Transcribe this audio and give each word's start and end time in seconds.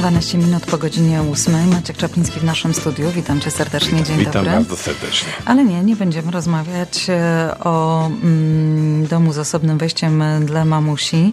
12 0.00 0.38
minut 0.38 0.66
po 0.66 0.78
godzinie 0.78 1.22
8. 1.32 1.68
Maciek 1.68 1.96
Czapliński 1.96 2.40
w 2.40 2.44
naszym 2.44 2.74
studiu. 2.74 3.10
Witam 3.10 3.40
cię 3.40 3.50
serdecznie. 3.50 4.02
Dzień 4.02 4.18
Witam 4.18 4.32
dobry. 4.32 4.50
bardzo 4.50 4.76
serdecznie. 4.76 5.28
Ale 5.44 5.64
nie, 5.64 5.82
nie 5.82 5.96
będziemy 5.96 6.30
rozmawiać 6.30 7.06
e, 7.10 7.54
o 7.64 8.06
mm, 8.06 9.06
domu 9.06 9.32
z 9.32 9.38
osobnym 9.38 9.78
wejściem 9.78 10.22
dla 10.44 10.64
mamusi, 10.64 11.32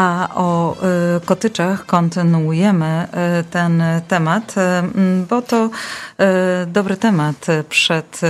a 0.00 0.28
o 0.34 0.76
y, 1.16 1.20
kotyczach 1.20 1.86
kontynuujemy 1.86 3.08
y, 3.40 3.44
ten 3.44 3.82
temat, 4.08 4.54
y, 4.56 4.62
bo 5.28 5.42
to 5.42 5.70
dobry 6.66 6.96
temat 6.96 7.46
przed 7.68 8.20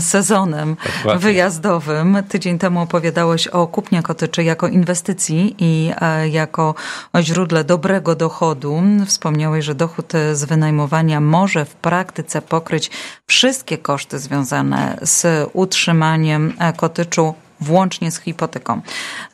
sezonem 0.00 0.76
wyjazdowym. 1.18 2.16
Tydzień 2.28 2.58
temu 2.58 2.80
opowiadałeś 2.80 3.46
o 3.46 3.66
kupnie 3.66 4.02
kotyczy 4.02 4.44
jako 4.44 4.68
inwestycji 4.68 5.54
i 5.58 5.92
jako 6.30 6.74
o 7.12 7.22
źródle 7.22 7.64
dobrego 7.64 8.14
dochodu. 8.14 8.82
Wspomniałeś, 9.06 9.64
że 9.64 9.74
dochód 9.74 10.12
z 10.32 10.44
wynajmowania 10.44 11.20
może 11.20 11.64
w 11.64 11.74
praktyce 11.74 12.42
pokryć 12.42 12.90
wszystkie 13.26 13.78
koszty 13.78 14.18
związane 14.18 14.98
z 15.02 15.48
utrzymaniem 15.52 16.52
kotyczu 16.76 17.34
włącznie 17.60 18.10
z 18.10 18.20
hipoteką. 18.20 18.80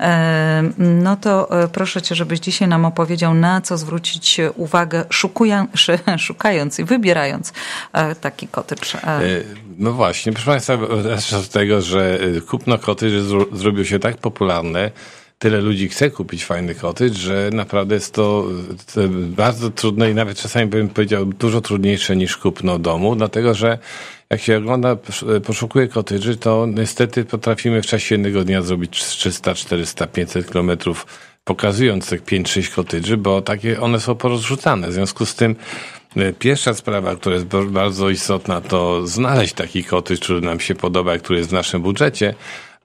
E, 0.01 0.63
no 0.79 1.17
to 1.17 1.63
e, 1.63 1.69
proszę 1.69 2.03
cię, 2.03 2.15
żebyś 2.15 2.41
dzisiaj 2.41 2.69
nam 2.69 2.85
opowiedział, 2.85 3.35
na 3.35 3.61
co 3.61 3.79
zwrócić 3.79 4.41
uwagę, 4.57 5.05
szukając 6.19 6.79
i 6.79 6.85
wybierając 6.85 7.53
e, 7.93 8.15
taki 8.15 8.49
kotycz. 8.49 8.97
No 9.79 9.93
właśnie, 9.93 10.33
proszę 10.33 10.51
Państwa, 10.51 10.75
od 11.39 11.49
tego, 11.49 11.83
że 11.83 12.19
kupno 12.49 12.79
kotycz 12.79 13.13
zrobił 13.53 13.85
się 13.85 13.99
tak 13.99 14.17
popularne, 14.17 14.91
tyle 15.39 15.61
ludzi 15.61 15.89
chce 15.89 16.11
kupić 16.11 16.45
fajny 16.45 16.75
kotycz, 16.75 17.15
że 17.15 17.51
naprawdę 17.53 17.95
jest 17.95 18.15
to 18.15 18.47
bardzo 19.15 19.71
trudne 19.71 20.11
i 20.11 20.15
nawet 20.15 20.39
czasami 20.39 20.67
bym 20.67 20.89
powiedział 20.89 21.27
dużo 21.27 21.61
trudniejsze 21.61 22.17
niż 22.17 22.37
kupno 22.37 22.79
domu, 22.79 23.17
dlatego 23.17 23.55
że 23.55 23.79
jak 24.31 24.41
się 24.41 24.57
ogląda, 24.57 24.97
poszukuje 25.47 25.89
kotydży, 25.89 26.37
to 26.37 26.67
niestety 26.75 27.25
potrafimy 27.25 27.83
w 27.83 27.87
czasie 27.87 28.15
jednego 28.15 28.45
dnia 28.45 28.63
zrobić 28.63 29.05
300, 29.05 29.55
400, 29.55 30.07
500 30.07 30.49
kilometrów 30.49 31.07
pokazując 31.45 32.09
tych 32.09 32.25
5-6 32.25 32.75
kotydży, 32.75 33.17
bo 33.17 33.43
takie 33.43 33.81
one 33.81 34.01
są 34.01 34.15
porozrzucane. 34.15 34.89
W 34.89 34.93
związku 34.93 35.27
z 35.27 35.35
tym 35.35 35.57
e, 36.17 36.33
Pierwsza 36.33 36.75
sprawa, 36.75 37.17
która 37.17 37.35
jest 37.35 37.47
bardzo 37.47 38.11
istotna, 38.11 38.61
to 38.61 39.07
znaleźć 39.07 39.55
taki 39.55 39.85
kotycz, 39.85 40.21
który 40.21 40.41
nam 40.41 40.61
się 40.61 40.75
podoba, 40.75 41.19
który 41.19 41.39
jest 41.39 41.51
w 41.51 41.55
naszym 41.55 41.83
budżecie, 41.83 42.35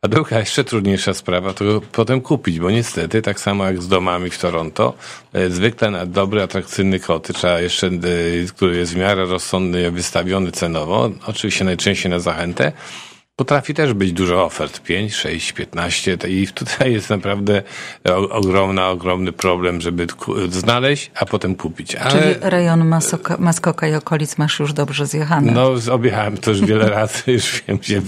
a 0.02 0.08
druga, 0.08 0.40
jeszcze 0.40 0.64
trudniejsza 0.64 1.14
sprawa, 1.14 1.54
to 1.54 1.82
potem 1.92 2.22
kupić, 2.22 2.60
bo 2.60 2.72
niestety, 2.72 3.22
tak 3.22 3.40
samo 3.40 3.66
jak 3.66 3.82
z 3.82 3.88
domami 3.88 4.30
w 4.30 4.38
Toronto, 4.38 4.94
e, 5.34 5.50
zwykle 5.50 5.92
na 5.92 6.06
dobry, 6.06 6.42
atrakcyjny 6.42 7.00
koty, 7.00 7.34
trzeba 7.34 7.60
jeszcze, 7.62 7.88
e, 7.88 7.92
który 8.56 8.78
jest 8.78 8.94
w 8.94 8.98
miarę 8.98 9.26
rozsądny, 9.26 9.92
wystawiony 9.92 10.52
cenowo, 10.52 11.10
oczywiście 11.28 11.66
najczęściej 11.66 12.12
na 12.12 12.20
zachętę, 12.20 12.72
Potrafi 13.40 13.74
też 13.74 13.94
być 13.94 14.14
dużo 14.14 14.46
ofert, 14.46 14.82
5, 14.82 15.16
6, 15.16 15.54
15 15.54 16.18
i 16.28 16.48
tutaj 16.48 16.94
jest 16.94 17.10
naprawdę 17.10 17.64
ogromna, 18.30 18.90
ogromny 18.90 19.32
problem, 19.32 19.82
żeby 19.82 20.08
znaleźć, 20.50 21.12
a 21.16 21.26
potem 21.26 21.56
kupić. 21.56 21.96
Ale... 21.96 22.12
Czyli 22.12 22.36
rejon 22.42 22.86
Masoka, 22.86 23.38
Maskoka 23.40 23.88
i 23.88 23.96
okolic 23.96 24.38
masz 24.38 24.60
już 24.60 24.74
dobrze 24.74 25.06
zjechany. 25.06 25.52
No, 25.52 25.72
objechałem 25.92 26.38
to 26.38 26.52
już 26.52 26.62
wiele 26.62 26.90
razy, 27.00 27.32
już 27.32 27.64
wiem, 27.68 27.78
gdzie 27.78 28.02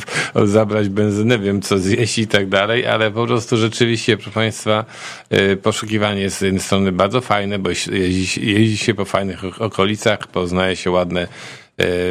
zabrać 0.43 0.89
benzynę, 0.89 1.39
wiem 1.39 1.61
co 1.61 1.77
zjeść 1.77 2.17
i 2.17 2.27
tak 2.27 2.49
dalej, 2.49 2.87
ale 2.87 3.11
po 3.11 3.27
prostu 3.27 3.57
rzeczywiście, 3.57 4.17
proszę 4.17 4.31
Państwa, 4.31 4.85
y, 5.33 5.57
poszukiwanie 5.57 6.21
jest 6.21 6.37
z 6.37 6.41
jednej 6.41 6.61
strony 6.61 6.91
bardzo 6.91 7.21
fajne, 7.21 7.59
bo 7.59 7.69
jeździ, 7.91 8.51
jeździ 8.53 8.77
się 8.77 8.93
po 8.93 9.05
fajnych 9.05 9.61
okolicach, 9.61 10.27
poznaje 10.27 10.75
się 10.75 10.91
ładne 10.91 11.27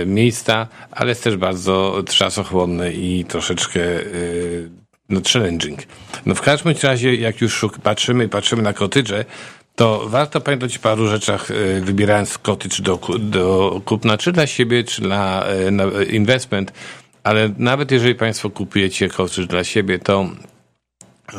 miejsca, 0.06 0.66
ale 0.91 1.08
jest 1.08 1.25
też 1.25 1.36
bardzo 1.36 2.03
czasochłonny 2.08 2.93
i 2.93 3.25
troszeczkę 3.25 3.81
e, 3.81 4.04
no, 5.09 5.21
challenging. 5.32 5.81
No 6.26 6.34
w 6.34 6.41
każdym 6.41 6.75
razie, 6.82 7.15
jak 7.15 7.41
już 7.41 7.66
patrzymy, 7.82 8.28
patrzymy 8.28 8.62
na 8.62 8.72
kotydże, 8.72 9.25
to 9.75 10.09
warto 10.09 10.41
pamiętać 10.41 10.76
o 10.76 10.81
paru 10.81 11.06
rzeczach, 11.06 11.50
e, 11.50 11.81
wybierając 11.81 12.38
cottage 12.38 12.82
do, 12.82 12.99
do 13.19 13.81
kupna, 13.84 14.19
czy 14.19 14.32
dla 14.32 14.47
siebie, 14.47 14.84
czy 14.84 15.03
dla 15.03 15.44
investment, 16.10 16.72
ale 17.22 17.50
nawet 17.59 17.91
jeżeli 17.91 18.15
Państwo 18.15 18.50
kupujecie 18.50 19.09
cottage 19.09 19.47
dla 19.47 19.65
siebie, 19.65 19.99
to 19.99 20.31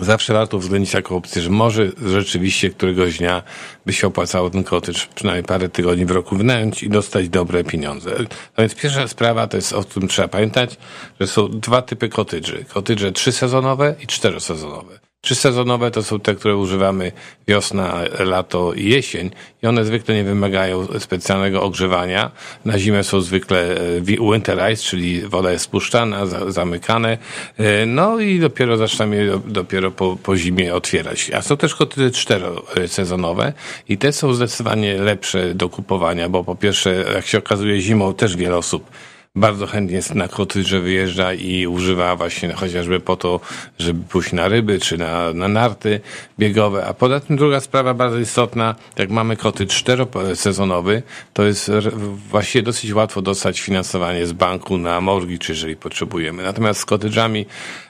Zawsze 0.01 0.33
warto 0.33 0.57
uwzględnić 0.57 0.91
taką 0.91 1.15
opcję, 1.15 1.41
że 1.41 1.49
może 1.49 1.91
rzeczywiście 2.05 2.69
któregoś 2.69 3.17
dnia 3.17 3.43
by 3.85 3.93
się 3.93 4.07
opłacało 4.07 4.49
ten 4.49 4.63
kotycz 4.63 5.07
przynajmniej 5.07 5.43
parę 5.43 5.69
tygodni 5.69 6.05
w 6.05 6.11
roku 6.11 6.35
wynająć 6.35 6.83
i 6.83 6.89
dostać 6.89 7.29
dobre 7.29 7.63
pieniądze. 7.63 8.11
A 8.55 8.61
więc 8.61 8.75
pierwsza 8.75 9.07
sprawa 9.07 9.47
to 9.47 9.57
jest 9.57 9.73
o 9.73 9.83
tym 9.83 10.07
trzeba 10.07 10.27
pamiętać, 10.27 10.77
że 11.19 11.27
są 11.27 11.47
dwa 11.47 11.81
typy 11.81 12.09
kotydży. 12.09 12.65
Kotydże 12.73 13.11
trzysezonowe 13.11 13.95
i 14.03 14.07
czterosezonowe. 14.07 15.10
Trzysezonowe 15.21 15.91
to 15.91 16.03
są 16.03 16.19
te, 16.19 16.35
które 16.35 16.55
używamy 16.55 17.11
wiosna, 17.47 17.95
lato 18.19 18.73
i 18.73 18.89
jesień 18.89 19.31
i 19.63 19.67
one 19.67 19.85
zwykle 19.85 20.15
nie 20.15 20.23
wymagają 20.23 20.87
specjalnego 20.99 21.63
ogrzewania. 21.63 22.31
Na 22.65 22.79
zimę 22.79 23.03
są 23.03 23.21
zwykle 23.21 23.75
e, 23.75 24.01
winterized, 24.01 24.85
czyli 24.85 25.21
woda 25.21 25.51
jest 25.51 25.65
spuszczana, 25.65 26.25
zamykane. 26.47 27.17
E, 27.57 27.85
no 27.85 28.19
i 28.19 28.39
dopiero 28.39 28.77
zaczynamy 28.77 29.31
dopiero 29.47 29.91
po, 29.91 30.17
po 30.23 30.37
zimie 30.37 30.75
otwierać. 30.75 31.31
A 31.31 31.41
są 31.41 31.57
też 31.57 31.75
koty 31.75 32.11
czterosezonowe 32.11 33.53
i 33.89 33.97
te 33.97 34.13
są 34.13 34.33
zdecydowanie 34.33 34.97
lepsze 34.97 35.55
do 35.55 35.69
kupowania, 35.69 36.29
bo 36.29 36.43
po 36.43 36.55
pierwsze, 36.55 37.05
jak 37.13 37.27
się 37.27 37.37
okazuje 37.37 37.81
zimą 37.81 38.13
też 38.13 38.35
wiele 38.35 38.57
osób 38.57 38.91
bardzo 39.35 39.67
chętnie 39.67 39.99
na 40.15 40.27
kotydże 40.27 40.79
wyjeżdża 40.79 41.33
i 41.33 41.67
używa 41.67 42.15
właśnie 42.15 42.53
chociażby 42.53 42.99
po 42.99 43.15
to, 43.15 43.39
żeby 43.79 44.03
pójść 44.09 44.33
na 44.33 44.47
ryby 44.47 44.79
czy 44.79 44.97
na, 44.97 45.33
na 45.33 45.47
narty 45.47 45.99
biegowe. 46.39 46.85
A 46.85 46.93
poza 46.93 47.19
tym 47.19 47.37
druga 47.37 47.59
sprawa 47.59 47.93
bardzo 47.93 48.19
istotna, 48.19 48.75
jak 48.97 49.09
mamy 49.09 49.37
koty 49.37 49.67
czterosezonowy, 49.67 51.03
to 51.33 51.43
jest 51.43 51.71
właściwie 52.29 52.63
dosyć 52.63 52.93
łatwo 52.93 53.21
dostać 53.21 53.61
finansowanie 53.61 54.27
z 54.27 54.33
banku 54.33 54.77
na 54.77 55.01
mortgage, 55.01 55.45
jeżeli 55.49 55.75
potrzebujemy. 55.75 56.43
Natomiast 56.43 56.79
z 56.79 56.85
kotydżami 56.85 57.45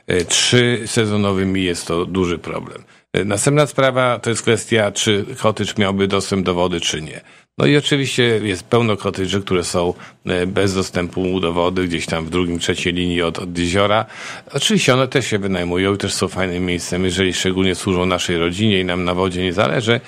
e, 0.07 0.25
trzysezonowymi 0.25 1.63
jest 1.63 1.87
to 1.87 2.05
duży 2.05 2.37
problem. 2.37 2.83
E, 3.13 3.25
następna 3.25 3.65
sprawa 3.65 4.19
to 4.19 4.29
jest 4.29 4.41
kwestia, 4.41 4.91
czy 4.91 5.25
kotycz 5.39 5.77
miałby 5.77 6.07
dostęp 6.07 6.45
do 6.45 6.53
wody, 6.53 6.81
czy 6.81 7.01
nie. 7.01 7.21
No 7.57 7.65
i 7.65 7.77
oczywiście 7.77 8.23
jest 8.23 8.63
pełno 8.63 8.97
kotydży, 8.97 9.41
które 9.41 9.63
są 9.63 9.93
e, 10.25 10.47
bez 10.47 10.75
dostępu 10.75 11.39
do 11.39 11.53
wody, 11.53 11.87
gdzieś 11.87 12.05
tam 12.05 12.25
w 12.25 12.29
drugim, 12.29 12.59
trzeciej 12.59 12.93
linii 12.93 13.21
od, 13.21 13.39
od 13.39 13.57
jeziora. 13.57 14.05
Oczywiście 14.53 14.93
one 14.93 15.07
też 15.07 15.27
się 15.27 15.39
wynajmują 15.39 15.93
i 15.93 15.97
też 15.97 16.13
są 16.13 16.27
fajnym 16.27 16.65
miejscem, 16.65 17.05
jeżeli 17.05 17.33
szczególnie 17.33 17.75
służą 17.75 18.05
naszej 18.05 18.37
rodzinie 18.37 18.79
i 18.79 18.85
nam 18.85 19.03
na 19.03 19.15
wodzie 19.15 19.43
nie 19.43 19.53
zależy. 19.53 19.99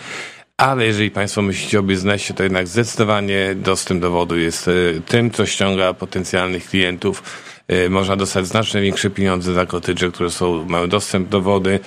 Ale 0.57 0.85
jeżeli 0.85 1.11
Państwo 1.11 1.41
myślicie 1.41 1.79
o 1.79 1.83
biznesie, 1.83 2.33
to 2.33 2.43
jednak 2.43 2.67
zdecydowanie 2.67 3.55
dostęp 3.55 4.01
do 4.01 4.11
wody 4.11 4.41
jest 4.41 4.67
e, 4.67 4.71
tym, 5.07 5.31
co 5.31 5.45
ściąga 5.45 5.93
potencjalnych 5.93 6.69
klientów. 6.69 7.23
E, 7.67 7.89
można 7.89 8.15
dostać 8.15 8.47
znacznie 8.47 8.81
większe 8.81 9.09
pieniądze 9.09 9.53
za 9.53 9.65
kotydże, 9.65 10.11
które 10.11 10.29
są, 10.29 10.65
mają 10.65 10.89
dostęp 10.89 11.29
do 11.29 11.41
wody. 11.41 11.79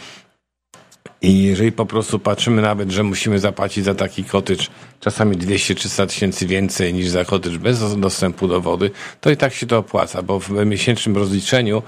I 1.23 1.43
jeżeli 1.43 1.73
po 1.73 1.87
prostu 1.87 2.19
patrzymy 2.19 2.63
nawet, 2.63 2.91
że 2.91 3.03
musimy 3.03 3.39
zapłacić 3.39 3.85
za 3.85 3.95
taki 3.95 4.25
kotycz 4.25 4.71
czasami 5.01 5.37
200-300 5.37 6.07
tysięcy 6.07 6.47
więcej 6.47 6.95
niż 6.95 7.09
za 7.09 7.25
kotycz 7.25 7.57
bez 7.57 8.01
dostępu 8.01 8.49
do 8.49 8.61
wody, 8.61 8.91
to 9.21 9.31
i 9.31 9.37
tak 9.37 9.55
się 9.55 9.67
to 9.67 9.79
opłaca, 9.79 10.23
bo 10.23 10.41
w 10.41 10.51
miesięcznym 10.51 11.17
rozliczeniu 11.17 11.83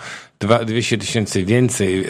200 0.66 0.98
tysięcy 0.98 1.44
więcej 1.44 2.04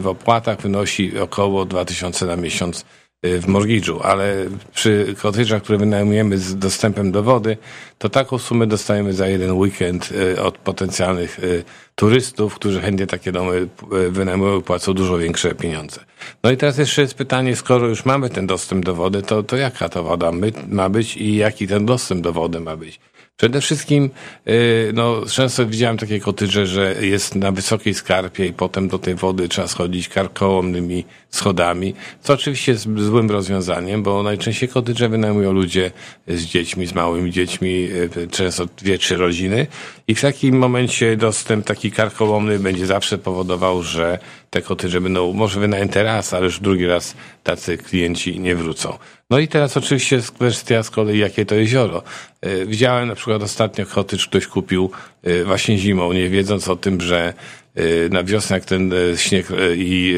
w, 0.00 0.06
opłatach 0.06 0.60
wynosi 0.60 1.18
około 1.18 1.64
2000 1.64 2.26
na 2.26 2.36
miesiąc 2.36 2.84
w 3.24 3.46
mortgage'u, 3.46 4.00
ale 4.02 4.34
przy 4.74 5.14
kotyczach, 5.22 5.62
które 5.62 5.78
wynajmujemy 5.78 6.38
z 6.38 6.58
dostępem 6.58 7.12
do 7.12 7.22
wody, 7.22 7.56
to 7.98 8.08
taką 8.08 8.38
sumę 8.38 8.66
dostajemy 8.66 9.12
za 9.12 9.28
jeden 9.28 9.52
weekend 9.52 10.12
y, 10.12 10.42
od 10.42 10.58
potencjalnych 10.58 11.38
y, 11.38 11.64
turystów, 11.94 12.54
którzy 12.54 12.80
chętnie 12.80 13.06
takie 13.06 13.32
domy 13.32 13.68
wynajmują 14.10 14.62
płacą 14.62 14.94
dużo 14.94 15.18
większe 15.18 15.54
pieniądze. 15.54 16.00
No 16.42 16.50
i 16.50 16.56
teraz 16.56 16.78
jeszcze 16.78 17.02
jest 17.02 17.14
pytanie, 17.14 17.56
skoro 17.56 17.88
już 17.88 18.04
mamy 18.04 18.30
ten 18.30 18.46
dostęp 18.46 18.84
do 18.84 18.94
wody, 18.94 19.22
to, 19.22 19.42
to 19.42 19.56
jaka 19.56 19.88
ta 19.88 20.02
woda 20.02 20.32
ma 20.68 20.88
być 20.88 21.16
i 21.16 21.36
jaki 21.36 21.66
ten 21.68 21.86
dostęp 21.86 22.20
do 22.20 22.32
wody 22.32 22.60
ma 22.60 22.76
być? 22.76 23.00
Przede 23.36 23.60
wszystkim, 23.60 24.10
y, 24.48 24.90
no, 24.94 25.22
często 25.30 25.66
widziałem 25.66 25.98
takie 25.98 26.20
kotydże, 26.20 26.66
że 26.66 26.94
jest 27.06 27.34
na 27.34 27.52
wysokiej 27.52 27.94
skarpie 27.94 28.46
i 28.46 28.52
potem 28.52 28.88
do 28.88 28.98
tej 28.98 29.14
wody 29.14 29.48
trzeba 29.48 29.68
schodzić 29.68 30.08
karkołomnymi 30.08 31.04
schodami, 31.30 31.94
co 32.22 32.32
oczywiście 32.32 32.72
jest 32.72 32.86
złym 32.96 33.30
rozwiązaniem, 33.30 34.02
bo 34.02 34.22
najczęściej 34.22 34.68
kotydże 34.68 35.08
wynajmują 35.08 35.52
ludzie 35.52 35.90
z 36.28 36.42
dziećmi, 36.42 36.86
z 36.86 36.94
małymi 36.94 37.30
dziećmi, 37.30 37.88
y, 38.16 38.28
często 38.30 38.66
dwie, 38.66 38.98
trzy 38.98 39.16
rodziny 39.16 39.66
i 40.08 40.14
w 40.14 40.20
takim 40.20 40.58
momencie 40.58 41.16
dostęp 41.16 41.66
taki 41.66 41.90
karkołomny 41.90 42.58
będzie 42.58 42.86
zawsze 42.86 43.18
powodował, 43.18 43.82
że 43.82 44.18
te 44.50 44.62
kotedże 44.62 45.00
będą 45.00 45.32
może 45.32 45.60
wynajęte 45.60 46.02
raz, 46.02 46.34
ale 46.34 46.44
już 46.44 46.60
drugi 46.60 46.86
raz 46.86 47.14
tacy 47.42 47.78
klienci 47.78 48.40
nie 48.40 48.56
wrócą. 48.56 48.98
No 49.30 49.38
i 49.38 49.48
teraz 49.48 49.76
oczywiście 49.76 50.20
kwestia 50.34 50.82
z 50.82 50.90
kolei, 50.90 51.18
jakie 51.18 51.46
to 51.46 51.54
jezioro. 51.54 52.02
E, 52.40 52.66
widziałem 52.66 53.08
na 53.08 53.14
przykład 53.14 53.42
ostatnio 53.42 53.86
kotedż 53.86 54.28
ktoś 54.28 54.46
kupił 54.46 54.90
e, 55.22 55.44
właśnie 55.44 55.78
zimą, 55.78 56.12
nie 56.12 56.28
wiedząc 56.28 56.68
o 56.68 56.76
tym, 56.76 57.00
że 57.00 57.34
e, 57.74 57.82
na 58.08 58.24
wiosnę 58.24 58.56
jak 58.56 58.64
ten 58.64 58.92
śnieg 59.16 59.46
i 59.76 60.14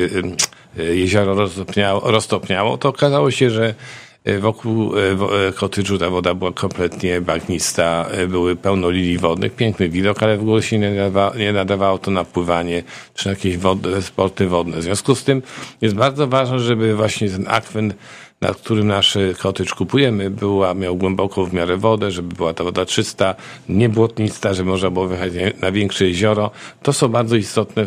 jezioro 0.76 1.48
roztopniało, 2.02 2.78
to 2.78 2.88
okazało 2.88 3.30
się, 3.30 3.50
że 3.50 3.74
Wokół 4.40 4.92
kotydżu 5.54 5.98
ta 5.98 6.10
woda 6.10 6.34
była 6.34 6.52
kompletnie 6.52 7.20
bagnista, 7.20 8.08
były 8.28 8.56
pełno 8.56 8.90
lilii 8.90 9.18
wodnych, 9.18 9.56
piękny 9.56 9.88
widok, 9.88 10.22
ale 10.22 10.36
w 10.36 10.40
ogóle 10.40 10.62
się 10.62 10.78
nie, 10.78 10.90
nadawa, 10.90 11.32
nie 11.38 11.52
nadawało 11.52 11.98
to 11.98 12.10
na 12.10 12.24
pływanie 12.24 12.82
czy 13.14 13.28
jakieś 13.28 13.56
wody, 13.56 14.02
sporty 14.02 14.48
wodne. 14.48 14.76
W 14.76 14.82
związku 14.82 15.14
z 15.14 15.24
tym 15.24 15.42
jest 15.80 15.94
bardzo 15.94 16.26
ważne, 16.26 16.60
żeby 16.60 16.96
właśnie 16.96 17.30
ten 17.30 17.44
akwen 17.48 17.94
na 18.40 18.54
którym 18.54 18.86
nasz 18.86 19.18
kotycz 19.38 19.74
kupujemy, 19.74 20.30
była, 20.30 20.74
miał 20.74 20.96
głęboką 20.96 21.44
w 21.44 21.52
miarę 21.52 21.76
wodę, 21.76 22.10
żeby 22.10 22.34
była 22.34 22.54
ta 22.54 22.64
woda 22.64 22.86
czysta, 22.86 23.34
niebłotnista, 23.68 24.54
żeby 24.54 24.70
można 24.70 24.90
było 24.90 25.08
wyjechać 25.08 25.32
na 25.60 25.72
większe 25.72 26.06
jezioro. 26.06 26.50
To 26.82 26.92
są 26.92 27.08
bardzo 27.08 27.36
istotne 27.36 27.86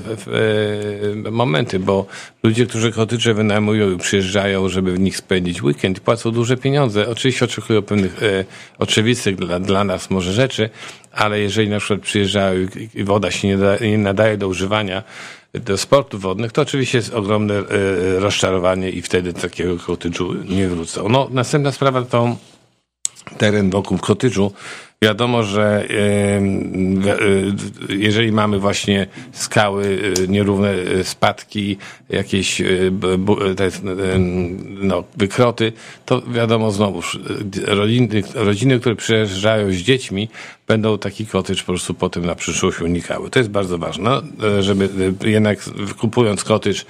momenty, 1.32 1.80
bo 1.80 2.06
ludzie, 2.44 2.66
którzy 2.66 2.92
kotycze 2.92 3.34
wynajmują 3.34 3.92
i 3.92 3.98
przyjeżdżają, 3.98 4.70
żeby 4.70 4.94
w 4.94 5.00
nich 5.00 5.18
spędzić 5.18 5.64
weekend, 5.64 6.00
płacą 6.00 6.32
duże 6.32 6.58
pieniądze. 6.58 7.10
Oczywiście 7.10 7.46
oczekują 7.46 7.82
pewnych 7.82 8.24
e, 8.24 8.46
oczywistych 8.78 9.36
dla, 9.36 9.60
dla 9.60 9.84
nas 9.84 10.10
może 10.10 10.34
rzeczy, 10.34 10.70
ale 11.12 11.40
jeżeli 11.40 11.70
na 11.70 11.80
przykład 11.80 12.00
przyjeżdżają 12.00 12.68
i 12.96 13.04
woda 13.04 13.32
się 13.32 13.48
nie, 13.48 13.58
da, 13.58 13.78
nie 13.78 13.98
nadaje 13.98 14.38
do 14.38 14.48
używania, 14.48 15.04
do 15.54 15.78
sportów 15.78 16.22
wodnych, 16.22 16.52
to 16.52 16.62
oczywiście 16.62 16.98
jest 16.98 17.14
ogromne 17.14 17.54
e, 17.54 17.64
rozczarowanie 18.20 18.90
i 18.90 19.02
wtedy 19.02 19.34
takiego 19.34 19.78
kotyczu 19.78 20.34
nie 20.34 20.68
wrócą. 20.68 21.10
No, 21.10 21.28
następna 21.32 21.72
sprawa 21.72 22.02
to 22.02 22.36
teren 23.38 23.70
wokół 23.70 23.98
kotyczu. 23.98 24.52
Wiadomo, 25.04 25.44
że 25.44 25.88
jeżeli 27.90 28.32
mamy 28.32 28.60
właśnie 28.60 29.08
skały, 29.32 30.14
e, 30.24 30.28
nierówne 30.28 30.72
e, 30.72 31.04
spadki, 31.04 31.78
jakieś 32.10 32.62
no, 34.82 35.04
wykroty, 35.18 35.74
to 36.06 36.22
wiadomo 36.22 36.72
znowuż, 36.72 37.20
rodziny, 37.66 38.24
rodziny, 38.34 38.80
które 38.80 38.96
przyjeżdżają 38.96 39.72
z 39.72 39.76
dziećmi, 39.76 40.30
będą 40.68 40.98
taki 40.98 41.26
kotycz 41.26 41.60
po 41.60 41.66
prostu 41.66 41.94
potem 41.94 42.26
na 42.26 42.36
przyszłość 42.36 42.82
unikały. 42.82 43.30
To 43.30 43.40
jest 43.40 43.52
bardzo 43.52 43.78
ważne, 43.78 44.22
żeby 44.60 44.90
jednak 45.24 45.60
kupując 46.00 46.44
kotycz 46.44 46.86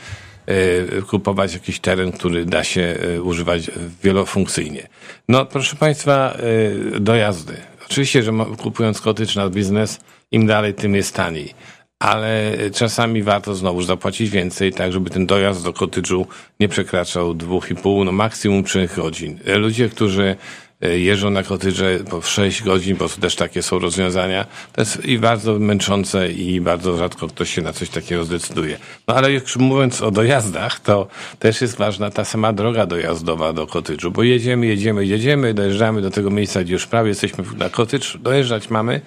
kupować 1.07 1.53
jakiś 1.53 1.79
teren, 1.79 2.11
który 2.11 2.45
da 2.45 2.63
się 2.63 2.95
używać 3.23 3.71
wielofunkcyjnie. 4.03 4.87
No 5.27 5.45
proszę 5.45 5.75
Państwa, 5.75 6.37
dojazdy. 6.99 7.68
Oczywiście, 7.89 8.23
że 8.23 8.31
kupując 8.57 9.01
kotycz 9.01 9.35
na 9.35 9.49
biznes, 9.49 9.99
im 10.31 10.47
dalej, 10.47 10.73
tym 10.73 10.95
jest 10.95 11.15
taniej. 11.15 11.53
Ale 11.99 12.57
czasami 12.73 13.23
warto 13.23 13.55
znowu 13.55 13.81
zapłacić 13.81 14.29
więcej, 14.29 14.73
tak 14.73 14.91
żeby 14.91 15.09
ten 15.09 15.25
dojazd 15.25 15.63
do 15.63 15.73
kotyczu 15.73 16.27
nie 16.59 16.69
przekraczał 16.69 17.33
dwóch 17.33 17.71
i 17.71 17.75
pół, 17.75 18.03
no 18.03 18.11
maksimum 18.11 18.63
trzech 18.63 18.95
godzin. 18.95 19.39
Ludzie, 19.45 19.89
którzy 19.89 20.35
E, 20.68 20.68
jeżdżą 20.81 21.29
na 21.29 21.43
kotydże 21.43 21.99
po 22.09 22.21
6 22.21 22.63
godzin, 22.63 22.97
bo 22.97 23.09
też 23.09 23.35
takie 23.35 23.63
są 23.63 23.79
rozwiązania. 23.79 24.45
To 24.73 24.81
jest 24.81 25.05
i 25.05 25.19
bardzo 25.19 25.59
męczące 25.59 26.31
i 26.31 26.61
bardzo 26.61 26.97
rzadko 26.97 27.27
ktoś 27.27 27.53
się 27.53 27.61
na 27.61 27.73
coś 27.73 27.89
takiego 27.89 28.23
zdecyduje. 28.23 28.77
No 29.07 29.15
ale 29.15 29.31
już 29.31 29.57
mówiąc 29.57 30.01
o 30.01 30.11
dojazdach, 30.11 30.79
to 30.79 31.07
też 31.39 31.61
jest 31.61 31.77
ważna 31.77 32.09
ta 32.09 32.25
sama 32.25 32.53
droga 32.53 32.85
dojazdowa 32.85 33.53
do 33.53 33.67
kotydżu, 33.67 34.11
bo 34.11 34.23
jedziemy, 34.23 34.65
jedziemy, 34.65 35.05
jedziemy, 35.05 35.53
dojeżdżamy 35.53 36.01
do 36.01 36.11
tego 36.11 36.29
miejsca, 36.29 36.63
gdzie 36.63 36.73
już 36.73 36.87
prawie 36.87 37.09
jesteśmy 37.09 37.43
na 37.57 37.69
kotydż, 37.69 38.17
dojeżdżać 38.17 38.69
mamy, 38.69 39.01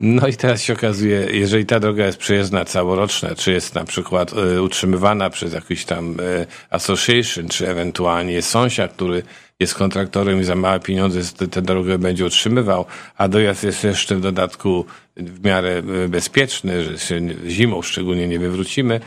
no 0.00 0.28
i 0.28 0.36
teraz 0.36 0.62
się 0.62 0.72
okazuje, 0.72 1.26
jeżeli 1.32 1.66
ta 1.66 1.80
droga 1.80 2.06
jest 2.06 2.18
przejezdna 2.18 2.64
całoroczna, 2.64 3.34
czy 3.34 3.52
jest 3.52 3.74
na 3.74 3.84
przykład 3.84 4.32
y, 4.32 4.62
utrzymywana 4.62 5.30
przez 5.30 5.52
jakiś 5.52 5.84
tam 5.84 6.20
y, 6.20 6.46
association, 6.70 7.48
czy 7.48 7.68
ewentualnie 7.68 8.42
sąsiad, 8.42 8.92
który 8.92 9.22
jest 9.60 9.74
kontraktorem 9.74 10.40
i 10.40 10.44
za 10.44 10.54
małe 10.54 10.80
pieniądze 10.80 11.48
tę 11.50 11.62
drogę 11.62 11.98
będzie 11.98 12.26
utrzymywał, 12.26 12.84
a 13.16 13.28
dojazd 13.28 13.64
jest 13.64 13.84
jeszcze 13.84 14.16
w 14.16 14.20
dodatku 14.20 14.84
w 15.16 15.44
miarę 15.44 15.82
e, 16.04 16.08
bezpieczny, 16.08 16.84
że 16.84 16.98
się 16.98 17.20
zimą 17.46 17.82
szczególnie 17.82 18.28
nie 18.28 18.38
wywrócimy, 18.38 19.00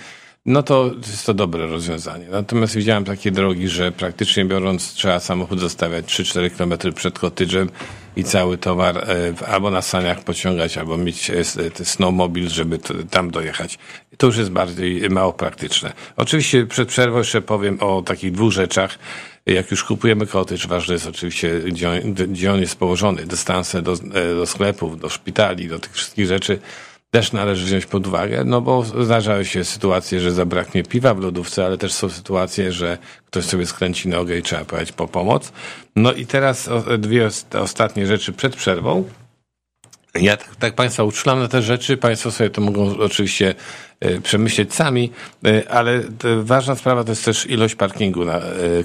no 0.45 0.63
to 0.63 0.92
jest 1.07 1.25
to 1.25 1.34
dobre 1.34 1.68
rozwiązanie. 1.68 2.28
Natomiast 2.31 2.75
widziałem 2.75 3.06
takie 3.06 3.31
drogi, 3.31 3.68
że 3.68 3.92
praktycznie 3.92 4.45
biorąc 4.45 4.94
trzeba 4.94 5.19
samochód 5.19 5.60
zostawiać 5.60 6.06
3-4 6.06 6.57
km 6.57 6.94
przed 6.94 7.19
kotydżem 7.19 7.69
i 8.16 8.24
cały 8.24 8.57
towar 8.57 8.98
e, 8.98 9.34
albo 9.48 9.72
na 9.72 9.81
saniach 9.81 10.24
pociągać, 10.24 10.78
albo 10.78 10.98
mieć 10.98 11.30
e, 11.30 11.44
snowmobil, 11.86 12.50
żeby 12.50 12.80
tam 13.10 13.31
dojechać. 13.31 13.80
To 14.18 14.28
już 14.28 14.38
jest 14.38 14.51
bardziej 14.51 15.10
mało 15.10 15.34
praktyczne. 15.34 15.94
Oczywiście 16.18 16.66
przed 16.66 16.89
przerwą 16.89 17.18
jeszcze 17.18 17.42
powiem 17.42 17.78
o 17.80 18.01
takich 18.01 18.31
dwóch 18.31 18.51
rzeczach. 18.51 19.00
Jak 19.46 19.72
już 19.72 19.84
kupujemy 19.84 20.28
cottage, 20.28 20.68
ważne 20.68 20.94
jest 20.94 21.07
oczywiście, 21.07 21.60
gdzie 21.60 21.89
on, 21.89 22.13
gdzie 22.13 22.54
on 22.54 22.60
jest 22.60 22.75
położony. 22.75 23.25
Dystanse 23.25 23.81
do, 23.81 23.94
e, 23.94 24.36
do 24.36 24.46
sklepów, 24.46 25.00
do 25.00 25.10
szpitali, 25.10 25.68
do 25.68 25.80
tych 25.80 25.92
wszystkich 25.92 26.28
rzeczy 26.28 26.60
też 27.13 27.31
należy 27.31 27.65
wziąć 27.65 27.86
pod 27.86 28.07
uwagę, 28.07 28.44
no 28.45 28.62
bo 28.62 28.83
zdarzały 28.83 29.45
się 29.45 29.63
sytuacje, 29.63 30.19
że 30.19 30.31
zabraknie 30.31 30.83
piwa 30.83 31.13
w 31.13 31.19
lodówce, 31.19 31.65
ale 31.65 31.77
też 31.77 31.94
są 31.94 32.10
sytuacje, 32.10 32.71
że 32.71 32.98
ktoś 33.25 33.45
sobie 33.45 33.65
skręci 33.65 34.10
nogę 34.10 34.38
i 34.38 34.42
trzeba 34.42 34.65
pojechać 34.65 34.92
po 34.92 35.07
pomoc. 35.07 35.51
No 35.95 36.13
i 36.13 36.25
teraz 36.25 36.69
dwie 36.98 37.30
ostatnie 37.54 38.07
rzeczy 38.07 38.33
przed 38.33 38.56
przerwą. 38.56 39.04
Ja 40.15 40.38
tak, 40.38 40.56
tak 40.56 40.75
Państwa 40.75 41.04
uczulam 41.04 41.39
na 41.39 41.48
te 41.48 41.62
rzeczy. 41.62 41.98
Państwo 41.98 42.31
sobie 42.31 42.50
to 42.50 42.62
mogą 42.62 42.98
oczywiście 42.98 43.56
e, 44.00 44.21
przemyśleć 44.21 44.74
sami, 44.74 45.12
e, 45.45 45.71
ale 45.71 46.04
ważna 46.42 46.75
sprawa 46.75 47.04
to 47.04 47.12
jest 47.12 47.25
też 47.25 47.45
ilość 47.45 47.75
parkingu 47.75 48.25
na 48.25 48.42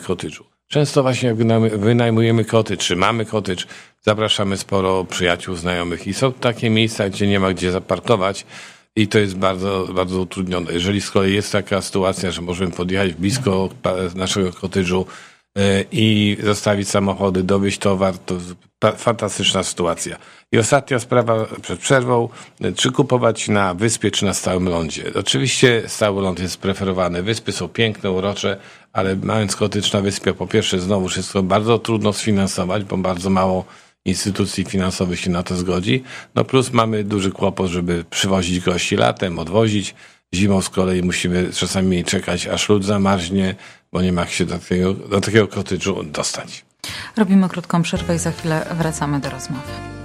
kotydżu. 0.06 0.44
Często 0.68 1.02
właśnie 1.02 1.28
jak 1.28 1.36
wynajmujemy 1.78 2.44
koty, 2.44 2.76
czy 2.76 2.96
mamy 2.96 3.24
kotycz, 3.26 3.66
zapraszamy 4.00 4.56
sporo 4.56 5.04
przyjaciół, 5.04 5.54
znajomych 5.54 6.06
i 6.06 6.14
są 6.14 6.32
takie 6.32 6.70
miejsca, 6.70 7.08
gdzie 7.08 7.26
nie 7.26 7.40
ma 7.40 7.52
gdzie 7.52 7.72
zaparkować 7.72 8.46
i 8.96 9.08
to 9.08 9.18
jest 9.18 9.36
bardzo, 9.36 9.88
bardzo 9.94 10.20
utrudnione. 10.20 10.72
Jeżeli 10.72 11.00
z 11.00 11.10
kolei 11.10 11.34
jest 11.34 11.52
taka 11.52 11.82
sytuacja, 11.82 12.30
że 12.30 12.42
możemy 12.42 12.72
podjechać 12.72 13.12
blisko 13.14 13.68
naszego 14.14 14.52
kotyczu 14.52 15.06
e, 15.58 15.84
i 15.92 16.36
zostawić 16.42 16.88
samochody, 16.88 17.42
dowieść 17.42 17.78
towar, 17.78 18.18
to 18.18 18.34
fantastyczna 18.96 19.62
sytuacja. 19.62 20.16
I 20.52 20.58
ostatnia 20.58 20.98
sprawa 20.98 21.46
przed 21.62 21.80
przerwą, 21.80 22.28
czy 22.76 22.92
kupować 22.92 23.48
na 23.48 23.74
wyspie, 23.74 24.10
czy 24.10 24.24
na 24.24 24.34
stałym 24.34 24.68
lądzie. 24.68 25.04
Oczywiście 25.14 25.82
stały 25.86 26.22
ląd 26.22 26.40
jest 26.40 26.56
preferowany. 26.56 27.22
Wyspy 27.22 27.52
są 27.52 27.68
piękne, 27.68 28.10
urocze, 28.10 28.56
ale 28.92 29.16
mając 29.16 29.56
kotycz 29.56 29.92
na 29.92 30.00
wyspie, 30.00 30.34
po 30.34 30.46
pierwsze 30.46 30.80
znowu 30.80 31.08
to 31.32 31.42
bardzo 31.42 31.78
trudno 31.78 32.12
sfinansować, 32.12 32.84
bo 32.84 32.96
bardzo 32.96 33.30
mało 33.30 33.64
instytucji 34.08 34.64
finansowych 34.64 35.20
się 35.20 35.30
na 35.30 35.42
to 35.42 35.56
zgodzi. 35.56 36.02
No 36.34 36.44
plus 36.44 36.72
mamy 36.72 37.04
duży 37.04 37.30
kłopot, 37.30 37.70
żeby 37.70 38.04
przywozić 38.10 38.60
gości 38.60 38.96
latem, 38.96 39.38
odwozić. 39.38 39.94
Zimą 40.34 40.62
z 40.62 40.68
kolei 40.68 41.02
musimy 41.02 41.52
czasami 41.52 42.04
czekać, 42.04 42.46
aż 42.46 42.68
lód 42.68 42.84
zamarznie, 42.84 43.54
bo 43.92 44.02
nie 44.02 44.12
ma 44.12 44.26
się 44.26 44.46
do 44.46 44.58
takiego, 44.58 44.94
do 44.94 45.20
takiego 45.20 45.48
kotyczu 45.48 46.02
dostać. 46.02 46.64
Robimy 47.16 47.48
krótką 47.48 47.82
przerwę 47.82 48.14
i 48.14 48.18
za 48.18 48.32
chwilę 48.32 48.66
wracamy 48.78 49.20
do 49.20 49.30
rozmowy. 49.30 49.97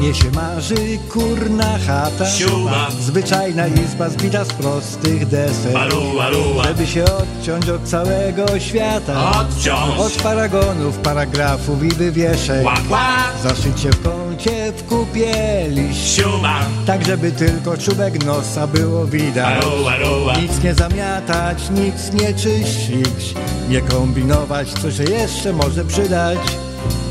Mnie 0.00 0.14
się 0.14 0.30
marzy 0.30 0.98
kurna 1.08 1.78
chata 1.86 2.30
Siuma. 2.30 2.90
Zwyczajna 3.00 3.66
izba 3.66 4.08
zbita 4.08 4.44
z 4.44 4.48
prostych 4.48 5.26
desek 5.26 5.76
Alu, 5.76 6.20
alu, 6.20 6.62
Żeby 6.64 6.86
się 6.86 7.04
odciąć 7.04 7.68
od 7.68 7.84
całego 7.84 8.58
świata. 8.58 9.40
Odciąć. 9.40 9.98
Od 9.98 10.12
paragonów, 10.12 10.98
paragrafów 10.98 11.82
i 11.82 11.88
wywieszek 11.88 12.64
Łap, 12.64 12.90
łap, 12.90 13.42
Zaszycie 13.42 13.90
w 13.90 14.02
kącie 14.02 14.72
w 14.72 14.86
kupie 14.86 15.64
liść 15.68 16.16
siuma 16.16 16.60
Tak 16.86 17.06
żeby 17.06 17.32
tylko 17.32 17.78
czubek 17.78 18.24
nosa 18.24 18.66
było 18.66 19.06
widać. 19.06 19.64
Alu, 19.64 19.88
alu, 19.88 20.42
Nic 20.42 20.62
nie 20.62 20.74
zamiatać, 20.74 21.70
nic 21.70 22.12
nie 22.12 22.34
czyścić. 22.34 23.34
Nie 23.68 23.80
kombinować, 23.80 24.72
co 24.72 24.90
się 24.90 25.04
jeszcze 25.04 25.52
może 25.52 25.84
przydać 25.84 26.38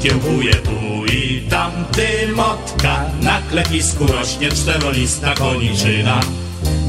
Kiełbuje 0.01 0.53
tu 0.53 1.05
i 1.13 1.41
tam 1.49 1.71
motka. 2.35 3.05
Na 3.21 3.41
klepisku 3.41 4.07
rośnie 4.07 4.49
czterolista 4.49 5.35
koniczyna. 5.35 6.19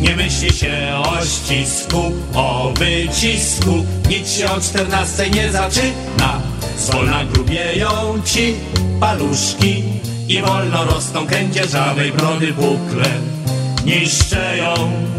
Nie 0.01 0.17
myśli 0.17 0.53
się 0.53 1.03
o 1.05 1.25
ścisku, 1.25 2.13
o 2.35 2.73
wycisku. 2.79 3.85
Nic 4.09 4.33
się 4.33 4.51
o 4.51 4.61
czternastej 4.61 5.31
nie 5.31 5.53
zaczyna. 5.53 6.41
Zwolna 6.79 7.25
grubieją 7.25 7.89
ci 8.25 8.55
paluszki 9.01 9.83
I 10.29 10.43
wolno 10.43 10.85
rosną 10.85 11.27
kędzierzawej 11.27 12.13
brody 12.13 12.53
bukle 12.53 13.40
niszczę 13.91 14.57
ją 14.57 14.75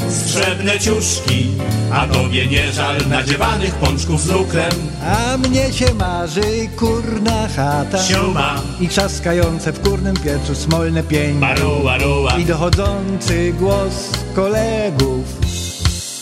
strzebne 0.09 0.79
ciuszki, 0.79 1.47
a 1.93 2.07
tobie 2.07 2.47
nie 2.47 2.71
żal 2.71 2.97
nadziewanych 3.09 3.75
pączków 3.75 4.21
z 4.21 4.29
lukrem. 4.29 4.71
A 5.05 5.37
mnie 5.37 5.73
się 5.73 5.93
marzy 5.93 6.69
kurna 6.77 7.47
chata 7.55 8.03
Siuma, 8.03 8.61
I 8.79 8.87
trzaskające 8.87 9.71
w 9.71 9.81
kurnym 9.81 10.15
piecu 10.15 10.55
smolne 10.55 11.03
pień 11.03 11.39
baruła, 11.39 11.97
ruła, 11.97 12.37
I 12.37 12.45
dochodzący 12.45 13.53
głos 13.59 14.09
kolegów 14.35 15.25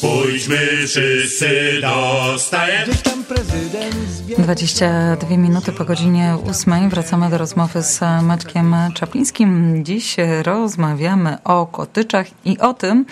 pójdźmy 0.01 0.87
wszyscy 0.87 1.81
do 1.81 2.35
stajen. 2.39 2.89
Gdzieś 3.29 3.37
tam 3.37 3.45
prezydent 3.45 3.95
zbiera 4.09 4.43
22 4.43 5.37
minuty 5.37 5.71
po 5.71 5.85
godzinie 5.85 6.37
8 6.49 6.89
wracamy 6.89 7.29
do 7.29 7.37
rozmowy 7.37 7.83
z 7.83 7.99
Maćkiem 8.23 8.75
Czaplińskim. 8.93 9.81
Dziś 9.85 10.15
rozmawiamy 10.43 11.37
o 11.43 11.65
kotyczach 11.65 12.27
i 12.45 12.57
o 12.57 12.73
tym, 12.73 13.05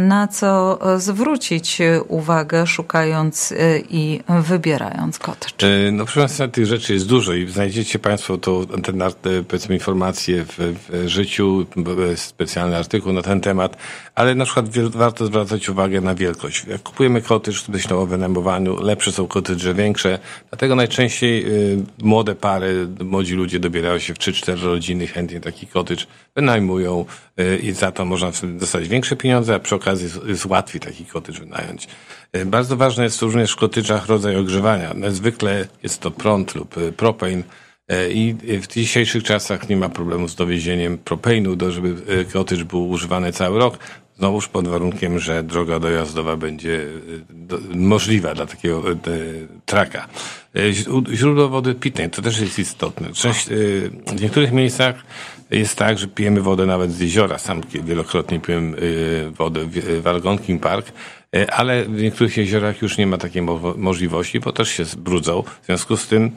na 0.00 0.28
co 0.28 0.78
zwrócić 0.96 1.78
uwagę 2.08 2.66
szukając 2.66 3.54
i 3.90 4.20
wybierając 4.28 5.18
kotycz. 5.18 5.64
E, 5.64 5.92
No 5.92 6.04
proszę 6.04 6.20
Państwa, 6.20 6.48
tych 6.48 6.66
rzeczy 6.66 6.94
jest 6.94 7.06
dużo 7.06 7.32
i 7.32 7.46
znajdziecie 7.48 7.98
Państwo 7.98 8.38
to, 8.38 8.66
ten, 8.82 9.02
e, 9.02 9.10
powiedzmy 9.48 9.74
informacje 9.74 10.44
w, 10.44 10.54
w 10.58 11.08
życiu, 11.08 11.66
specjalny 12.16 12.76
artykuł 12.76 13.12
na 13.12 13.22
ten 13.22 13.40
temat, 13.40 13.76
ale 14.14 14.34
na 14.34 14.44
przykład 14.44 14.66
warto 14.88 15.26
zwracać 15.26 15.68
uwagę 15.68 16.00
na 16.00 16.14
wielkość. 16.14 16.64
Jak 16.64 16.82
kupujemy 16.82 17.22
kotycz, 17.22 17.68
myślę 17.68 17.96
o 17.96 18.06
wynajmowaniu, 18.06 18.82
lepsze 18.82 19.12
są 19.12 19.26
kotydże, 19.36 19.74
większe, 19.74 20.18
dlatego 20.50 20.76
najczęściej 20.76 21.46
y, 21.46 21.78
młode 22.02 22.34
pary, 22.34 22.88
młodzi 23.00 23.34
ludzie 23.34 23.58
dobierają 23.58 23.98
się 23.98 24.14
w 24.14 24.18
3-4 24.18 24.62
rodziny, 24.62 25.06
chętnie 25.06 25.40
taki 25.40 25.66
kotycz 25.66 26.06
wynajmują 26.36 27.04
y, 27.40 27.56
i 27.56 27.72
za 27.72 27.92
to 27.92 28.04
można 28.04 28.30
dostać 28.42 28.88
większe 28.88 29.16
pieniądze, 29.16 29.54
a 29.54 29.58
przy 29.58 29.74
okazji 29.74 30.08
jest, 30.26 30.46
łatwiej 30.46 30.80
taki 30.80 31.04
kotycz 31.04 31.40
wynająć. 31.40 31.88
Y, 32.36 32.46
Bardzo 32.46 32.76
ważne 32.76 33.04
jest 33.04 33.22
również 33.22 33.52
w 33.52 33.56
kotyczach 33.56 34.06
rodzaj 34.06 34.36
ogrzewania. 34.36 34.94
No, 34.94 35.10
Zwykle 35.10 35.66
jest 35.82 36.00
to 36.00 36.10
prąd 36.10 36.54
lub 36.54 36.74
propane. 36.96 37.42
I 38.10 38.34
w 38.62 38.66
dzisiejszych 38.66 39.24
czasach 39.24 39.68
nie 39.68 39.76
ma 39.76 39.88
problemu 39.88 40.28
z 40.28 40.34
dowiezieniem 40.34 40.98
propanu, 40.98 41.56
do, 41.56 41.70
żeby 41.70 42.24
kotycz 42.32 42.62
był 42.62 42.88
używany 42.88 43.32
cały 43.32 43.58
rok. 43.58 43.78
Znowuż 44.18 44.48
pod 44.48 44.68
warunkiem, 44.68 45.18
że 45.18 45.42
droga 45.42 45.78
dojazdowa 45.80 46.36
będzie 46.36 46.80
e, 46.82 46.86
do, 47.30 47.58
możliwa 47.74 48.34
dla 48.34 48.46
takiego 48.46 48.90
e, 48.90 48.94
traka. 49.66 50.08
E, 50.56 50.60
źró- 50.72 51.14
Źródło 51.14 51.48
wody 51.48 51.74
pitnej, 51.74 52.10
to 52.10 52.22
też 52.22 52.40
jest 52.40 52.58
istotne. 52.58 53.12
Część, 53.12 53.48
e, 53.48 53.54
w 54.16 54.20
niektórych 54.22 54.52
miejscach 54.52 54.94
jest 55.50 55.76
tak, 55.78 55.98
że 55.98 56.06
pijemy 56.08 56.40
wodę 56.40 56.66
nawet 56.66 56.92
z 56.92 57.00
jeziora. 57.00 57.38
Sam 57.38 57.60
wielokrotnie 57.84 58.40
piłem 58.40 58.76
wodę 59.38 59.60
w 60.00 60.06
Algonquin 60.06 60.58
Park. 60.58 60.92
E, 61.36 61.54
ale 61.54 61.84
w 61.84 62.02
niektórych 62.02 62.36
jeziorach 62.36 62.82
już 62.82 62.98
nie 62.98 63.06
ma 63.06 63.18
takiej 63.18 63.42
mo- 63.42 63.74
możliwości, 63.76 64.40
bo 64.40 64.52
też 64.52 64.68
się 64.68 64.84
zbrudzą. 64.84 65.42
W 65.62 65.66
związku 65.66 65.96
z 65.96 66.06
tym 66.06 66.30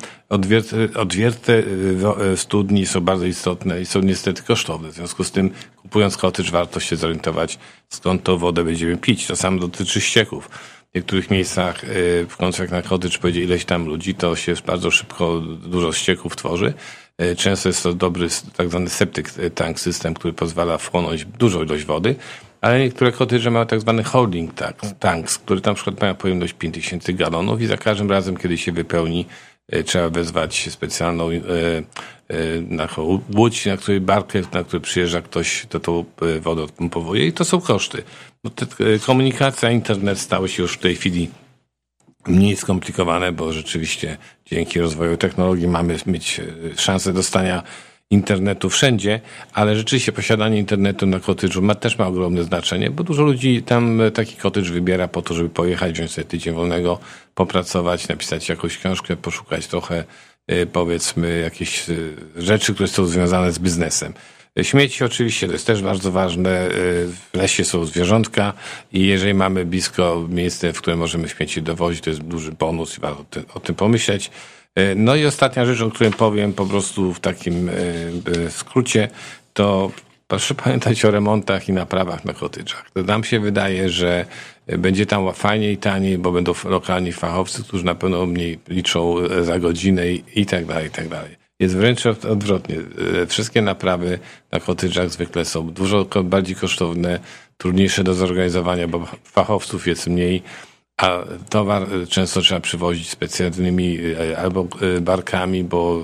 odwierte, 0.96 1.53
e, 1.53 2.32
e, 2.32 2.38
studni 2.38 2.86
są 2.86 3.01
bardzo 3.01 3.25
istotne 3.25 3.82
i 3.82 3.86
są 3.86 4.00
niestety 4.01 4.44
kosztowne. 4.44 4.89
W 4.89 4.96
związku 4.96 5.24
z 5.24 5.32
tym 5.32 5.50
kupując 5.75 6.18
kotycz 6.18 6.51
warto 6.51 6.79
się 6.79 6.96
zorientować, 6.96 7.60
skąd 7.89 8.24
tą 8.24 8.38
wodę 8.38 8.63
będziemy 8.63 8.98
pić. 8.98 9.27
To 9.27 9.36
samo 9.36 9.60
dotyczy 9.60 10.01
ścieków. 10.01 10.50
W 10.91 10.96
niektórych 10.96 11.32
miejscach, 11.32 11.82
w 12.29 12.38
końcu 12.38 12.62
jak 12.62 12.72
na 12.72 12.82
kotycz 12.82 13.18
pojedzie 13.18 13.44
ileś 13.44 13.65
tam 13.65 13.86
ludzi, 13.86 14.15
to 14.15 14.36
się 14.36 14.53
bardzo 14.65 14.91
szybko 14.91 15.41
dużo 15.41 15.94
ścieków 15.94 16.36
tworzy. 16.36 16.74
Często 17.38 17.70
jest 17.70 17.84
to 17.84 17.94
dobry 17.94 18.27
tak 18.56 18.70
zwany 18.70 18.89
septic 18.89 19.27
tank 19.56 19.79
system, 19.79 20.13
który 20.13 20.34
pozwala 20.34 20.77
wchłonąć 20.77 21.25
dużą 21.25 21.63
ilość 21.63 21.86
wody, 21.86 22.15
ale 22.61 22.79
niektóre 22.79 23.11
kotydże 23.11 23.51
mają 23.51 23.65
tak 23.65 23.81
zwany 23.81 24.03
holding 24.03 24.53
tank, 24.53 24.77
tanks, 24.99 25.37
które 25.37 25.61
na 25.65 25.73
przykład 25.73 26.01
mają 26.01 26.15
pojemność 26.15 26.53
5000 26.53 27.13
galonów 27.13 27.61
i 27.61 27.65
za 27.65 27.77
każdym 27.77 28.11
razem, 28.11 28.37
kiedy 28.37 28.57
się 28.57 28.71
wypełni, 28.71 29.25
e, 29.67 29.83
trzeba 29.83 30.09
wezwać 30.09 30.69
specjalną 30.69 31.29
e, 31.29 31.37
e, 31.37 32.61
na 32.61 32.87
łódź, 33.35 33.65
na 33.65 33.77
której 33.77 34.01
barkę, 34.01 34.41
na 34.53 34.63
której 34.63 34.81
przyjeżdża 34.81 35.21
ktoś, 35.21 35.65
to 35.69 35.79
tą 35.79 36.05
wodę 36.41 36.63
odpompowuje 36.63 37.27
i 37.27 37.33
to 37.33 37.45
są 37.45 37.61
koszty. 37.61 38.03
No, 38.43 38.49
te, 38.49 38.65
komunikacja, 39.05 39.71
internet 39.71 40.19
stały 40.19 40.49
się 40.49 40.63
już 40.63 40.73
w 40.73 40.79
tej 40.79 40.95
chwili 40.95 41.29
mniej 42.27 42.55
skomplikowane, 42.55 43.31
bo 43.31 43.53
rzeczywiście 43.53 44.17
dzięki 44.45 44.79
rozwoju 44.79 45.17
technologii 45.17 45.67
mamy 45.67 45.97
mieć 46.05 46.41
szansę 46.77 47.13
dostania 47.13 47.63
internetu 48.11 48.69
wszędzie, 48.69 49.21
ale 49.53 49.75
rzeczywiście 49.75 50.11
posiadanie 50.11 50.59
internetu 50.59 51.05
na 51.05 51.19
kotydżu 51.19 51.61
ma, 51.61 51.75
też 51.75 51.97
ma 51.97 52.07
ogromne 52.07 52.43
znaczenie, 52.43 52.89
bo 52.89 53.03
dużo 53.03 53.23
ludzi 53.23 53.63
tam 53.63 54.01
e, 54.01 54.11
taki 54.11 54.35
kotydż 54.35 54.69
wybiera 54.69 55.07
po 55.07 55.21
to, 55.21 55.33
żeby 55.33 55.49
pojechać, 55.49 55.93
wziąć 55.93 56.11
sobie 56.11 56.25
tydzień 56.25 56.53
wolnego, 56.53 56.99
popracować, 57.35 58.07
napisać 58.07 58.49
jakąś 58.49 58.77
książkę, 58.77 59.15
poszukać 59.15 59.67
trochę 59.67 60.03
e, 60.47 60.65
powiedzmy 60.65 61.39
jakieś 61.39 61.89
e, 61.89 61.93
rzeczy, 62.35 62.73
które 62.73 62.87
są 62.87 63.05
związane 63.05 63.51
z 63.51 63.59
biznesem. 63.59 64.13
Śmieci 64.61 65.03
oczywiście 65.03 65.47
to 65.47 65.53
jest 65.53 65.67
też 65.67 65.81
bardzo 65.81 66.11
ważne. 66.11 66.69
W 66.69 67.29
lesie 67.33 67.65
są 67.65 67.85
zwierzątka 67.85 68.53
i 68.93 69.07
jeżeli 69.07 69.33
mamy 69.33 69.65
blisko 69.65 70.27
miejsce, 70.29 70.73
w 70.73 70.81
którym 70.81 70.99
możemy 70.99 71.29
śmieci 71.29 71.61
dowozić, 71.61 72.03
to 72.03 72.09
jest 72.09 72.21
duży 72.21 72.51
bonus 72.51 72.97
i 72.97 73.01
warto 73.01 73.41
o 73.53 73.59
tym 73.59 73.75
pomyśleć. 73.75 74.31
E, 74.79 74.95
No 74.95 75.15
i 75.15 75.25
ostatnia 75.25 75.65
rzecz, 75.65 75.81
o 75.81 75.89
której 75.91 76.13
powiem 76.13 76.53
po 76.53 76.65
prostu 76.65 77.13
w 77.13 77.19
takim 77.19 77.69
e, 77.69 77.74
e, 78.45 78.51
skrócie, 78.51 79.09
to 79.53 79.91
proszę 80.27 80.55
pamiętać 80.55 81.05
o 81.05 81.12
remontach 81.12 81.69
i 81.69 81.74
naprawach 81.74 82.25
na 82.25 82.33
kotyczach. 82.33 82.86
To 82.93 83.03
nam 83.03 83.24
się 83.24 83.39
wydaje, 83.39 83.89
że 83.89 84.25
będzie 84.77 85.05
tam 85.05 85.33
fajniej 85.33 85.74
i 85.74 85.77
taniej, 85.77 86.17
bo 86.17 86.31
będą 86.31 86.53
lokalni 86.65 87.12
fachowcy, 87.12 87.63
którzy 87.63 87.86
na 87.86 87.95
pewno 87.95 88.25
mniej 88.25 88.59
liczą 88.67 89.15
za 89.41 89.59
godzinę 89.59 90.12
i, 90.12 90.45
tak 90.45 90.65
dalej, 90.65 90.88
i 90.88 90.89
tak 90.89 91.07
dalej. 91.07 91.36
Jest 91.59 91.75
wręcz 91.77 92.05
od- 92.05 92.25
odwrotnie. 92.25 92.75
Wszystkie 93.27 93.62
naprawy 93.62 94.19
na 94.51 94.59
kotyczach 94.59 95.09
zwykle 95.09 95.45
są 95.45 95.69
dużo 95.69 96.05
bardziej 96.24 96.55
kosztowne, 96.55 97.19
trudniejsze 97.57 98.03
do 98.03 98.13
zorganizowania, 98.13 98.88
bo 98.88 99.07
fachowców 99.24 99.88
jest 99.88 100.07
mniej, 100.07 100.43
a 101.00 101.24
towar 101.50 101.84
e, 101.84 102.08
często 102.08 102.41
trzeba 102.41 102.62
przywozić 102.62 103.10
specjalnymi 103.10 103.98
e, 104.32 104.38
albo 104.38 104.68
e, 104.98 105.01
barkami, 105.01 105.63
bo 105.63 106.03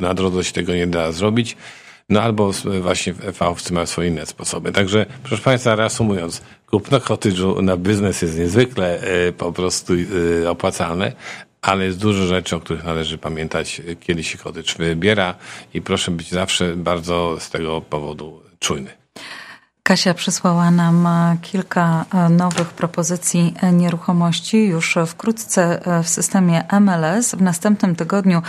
na 0.00 0.14
drodze 0.14 0.44
się 0.44 0.52
tego 0.52 0.74
nie 0.74 0.86
da 0.86 1.12
zrobić. 1.12 1.56
No 2.08 2.22
albo 2.22 2.50
właśnie 2.80 3.14
fachowcy 3.14 3.72
mają 3.72 3.86
swoje 3.86 4.08
inne 4.08 4.26
sposoby. 4.26 4.72
Także, 4.72 5.06
proszę 5.22 5.42
Państwa, 5.42 5.74
reasumując, 5.74 6.42
kupno 6.66 7.00
kotydżu 7.00 7.62
na 7.62 7.76
biznes 7.76 8.22
jest 8.22 8.38
niezwykle 8.38 9.00
po 9.38 9.52
prostu 9.52 9.92
opłacalne, 10.48 11.12
ale 11.62 11.84
jest 11.84 11.98
dużo 11.98 12.26
rzeczy, 12.26 12.56
o 12.56 12.60
których 12.60 12.84
należy 12.84 13.18
pamiętać, 13.18 13.82
kiedy 14.00 14.24
się 14.24 14.38
kotydż 14.38 14.76
wybiera 14.76 15.34
i 15.74 15.82
proszę 15.82 16.10
być 16.10 16.30
zawsze 16.30 16.76
bardzo 16.76 17.36
z 17.40 17.50
tego 17.50 17.80
powodu 17.80 18.42
czujny. 18.58 18.90
Kasia 19.90 20.14
przysłała 20.14 20.70
nam 20.70 21.06
e, 21.06 21.36
kilka 21.42 22.04
e, 22.14 22.28
nowych 22.28 22.68
propozycji 22.68 23.54
e, 23.60 23.72
nieruchomości. 23.72 24.64
Już 24.64 24.98
wkrótce 25.06 25.80
w 26.04 26.08
systemie 26.08 26.64
MLS 26.80 27.34
w 27.34 27.42
następnym 27.42 27.96
tygodniu 27.96 28.42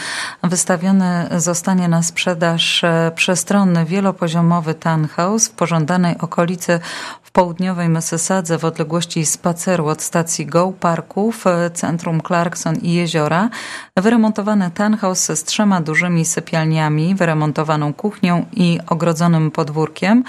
wystawiony 0.44 1.30
zostanie 1.38 1.88
na 1.88 2.04
sprzedaż 2.04 2.82
przestronny 3.16 3.86
wielopoziomowy 3.86 4.74
townhouse 4.74 5.48
w 5.48 5.52
pożądanej 5.52 6.18
okolicy 6.18 6.80
w 7.24 7.32
południowej 7.32 7.90
Mississadze 7.90 8.58
w 8.58 8.66
odległości 8.66 9.26
spaceru 9.26 9.88
od 9.88 10.02
stacji 10.02 10.46
Go 10.46 10.72
Parków, 10.80 11.46
centrum 11.74 12.22
Clarkson 12.22 12.76
i 12.76 12.94
jeziora. 12.94 13.50
Wyremontowany 13.98 14.72
townhouse 14.72 15.40
z 15.40 15.44
trzema 15.44 15.82
dużymi 15.82 16.26
sypialniami, 16.26 17.16
wyremontowaną 17.16 17.94
kuchnią 17.94 18.46
i 18.54 18.80
ogrodzonym 18.88 19.52
podwórkiem 19.52 20.24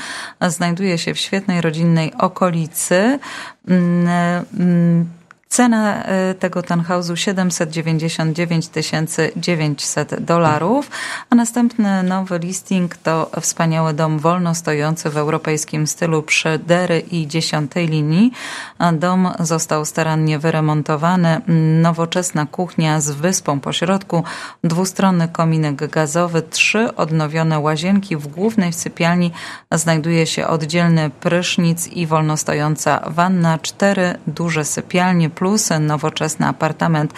znajduje 0.48 0.98
się 0.98 1.01
w 1.14 1.18
świetnej 1.18 1.60
rodzinnej 1.60 2.12
okolicy. 2.18 3.18
Cena 5.52 6.02
e, 6.04 6.34
tego 6.34 6.62
townhouse'u 6.62 7.16
799 7.16 8.66
900 9.36 10.24
dolarów, 10.24 10.90
a 11.30 11.34
następny 11.34 12.02
nowy 12.02 12.38
listing 12.38 12.96
to 12.96 13.30
wspaniały 13.40 13.94
dom 13.94 14.18
wolno 14.18 14.54
stojący 14.54 15.10
w 15.10 15.16
europejskim 15.16 15.86
stylu 15.86 16.22
przy 16.22 16.58
Dery 16.58 17.00
i 17.00 17.26
10 17.26 17.72
linii. 17.76 18.32
Dom 18.92 19.28
został 19.40 19.84
starannie 19.84 20.38
wyremontowany, 20.38 21.40
nowoczesna 21.82 22.46
kuchnia 22.46 23.00
z 23.00 23.10
wyspą 23.10 23.60
po 23.60 23.72
środku, 23.72 24.24
dwustronny 24.64 25.28
kominek 25.28 25.90
gazowy, 25.90 26.42
trzy 26.42 26.96
odnowione 26.96 27.58
łazienki. 27.58 28.16
W 28.16 28.26
głównej 28.26 28.72
sypialni 28.72 29.30
znajduje 29.72 30.26
się 30.26 30.46
oddzielny 30.46 31.10
prysznic 31.10 31.88
i 31.88 32.06
wolno 32.06 32.36
stojąca 32.36 33.00
wanna, 33.06 33.58
cztery 33.58 34.14
duże 34.26 34.64
sypialnie 34.64 35.30
plus, 35.42 35.70
nowoczesny 35.80 36.46
apartament 36.46 37.12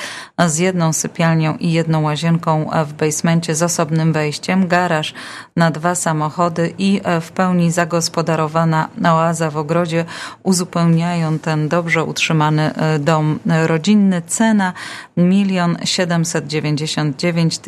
z 0.47 0.59
jedną 0.59 0.93
sypialnią 0.93 1.57
i 1.57 1.73
jedną 1.73 2.03
łazienką 2.03 2.71
w 2.87 2.93
basemencie 2.93 3.55
z 3.55 3.63
osobnym 3.63 4.13
wejściem, 4.13 4.69
garaż 4.69 5.15
na 5.57 5.71
dwa 5.71 5.95
samochody 5.95 6.75
i 6.79 7.01
w 7.21 7.31
pełni 7.31 7.73
zagospodarowana 7.73 8.89
oaza 9.05 9.51
w 9.51 9.57
ogrodzie 9.57 10.05
uzupełniają 10.43 11.39
ten 11.39 11.69
dobrze 11.69 12.05
utrzymany 12.05 12.75
dom 13.01 13.39
rodzinny. 13.67 14.23
Cena 14.27 14.73
1 15.17 15.77
799 15.85 17.61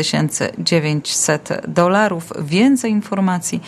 900 0.58 1.48
dolarów. 1.68 2.32
Więcej 2.38 2.90
informacji 2.90 3.62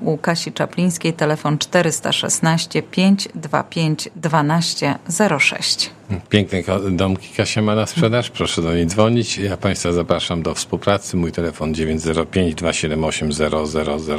u 0.00 0.18
Kasi 0.18 0.52
Czaplińskiej, 0.52 1.12
telefon 1.12 1.58
416 1.58 2.82
525 2.82 4.08
1206. 4.22 5.90
Piękne 6.28 6.62
domki 6.90 7.28
Kasia 7.36 7.62
ma 7.62 7.74
na 7.74 7.86
sprzedaż, 7.86 8.30
proszę 8.30 8.62
do 8.62 8.74
niej 8.74 8.86
dzwonić. 8.86 9.38
Ja 9.38 9.56
Państwa 9.56 9.92
zapraszam 9.92 10.42
do 10.42 10.54
współpracy. 10.54 11.16
Mój 11.16 11.32
telefon 11.32 11.74
905 11.74 12.54
278 12.54 13.30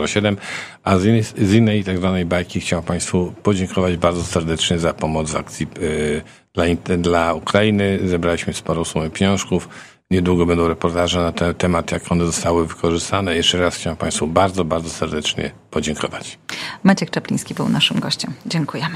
0007. 0.07 0.37
A 0.83 0.97
z 0.97 1.05
innej, 1.05 1.23
z 1.23 1.53
innej 1.53 1.83
tak 1.83 1.97
zwanej 1.97 2.25
bajki 2.25 2.59
chciałem 2.59 2.85
Państwu 2.85 3.33
podziękować 3.43 3.97
bardzo 3.97 4.23
serdecznie 4.23 4.79
za 4.79 4.93
pomoc 4.93 5.31
w 5.31 5.35
akcji 5.35 5.67
yy, 5.81 6.21
dla, 6.53 6.65
dla 6.97 7.33
Ukrainy. 7.33 7.99
Zebraliśmy 8.05 8.53
sporo 8.53 8.85
sumy 8.85 9.09
pieniążków. 9.09 9.69
Niedługo 10.11 10.45
będą 10.45 10.67
reportaże 10.67 11.21
na 11.21 11.31
ten 11.31 11.55
temat, 11.55 11.91
jak 11.91 12.11
one 12.11 12.25
zostały 12.25 12.67
wykorzystane. 12.67 13.35
Jeszcze 13.35 13.57
raz 13.57 13.75
chciałem 13.75 13.97
Państwu 13.97 14.27
bardzo, 14.27 14.65
bardzo 14.65 14.89
serdecznie 14.89 15.51
podziękować. 15.71 16.39
Maciek 16.83 17.09
Czapliński 17.09 17.53
był 17.53 17.69
naszym 17.69 17.99
gościem. 17.99 18.33
Dziękujemy. 18.45 18.95